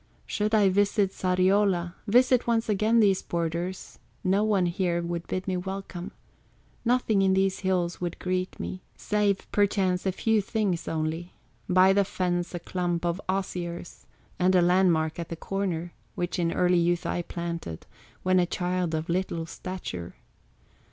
"Should 0.25 0.55
I 0.55 0.69
visit 0.69 1.11
Sariola, 1.11 1.93
Visit 2.07 2.47
once 2.47 2.67
again 2.67 3.01
these 3.01 3.21
borders, 3.21 3.99
No 4.23 4.43
one 4.43 4.65
here 4.65 4.99
would 5.03 5.27
bid 5.27 5.47
me 5.47 5.57
welcome. 5.57 6.09
Nothing 6.83 7.21
in 7.21 7.35
these 7.35 7.59
hills 7.59 8.01
would 8.01 8.17
greet 8.17 8.59
me, 8.59 8.81
Save 8.97 9.45
perchance 9.51 10.07
a 10.07 10.11
few 10.11 10.41
things 10.41 10.87
only, 10.87 11.33
By 11.69 11.93
the 11.93 12.03
fence 12.03 12.55
a 12.55 12.59
clump 12.59 13.05
of 13.05 13.21
osiers, 13.29 14.07
And 14.39 14.55
a 14.55 14.61
land 14.63 14.91
mark 14.91 15.19
at 15.19 15.29
the 15.29 15.35
corner, 15.35 15.93
Which 16.15 16.39
in 16.39 16.51
early 16.51 16.79
youth 16.79 17.05
I 17.05 17.21
planted, 17.21 17.85
When 18.23 18.39
a 18.39 18.47
child 18.47 18.95
of 18.95 19.07
little 19.07 19.45
stature. 19.45 20.15